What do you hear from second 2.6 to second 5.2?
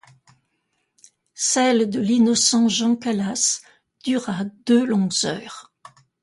Jean Calas dura deux longues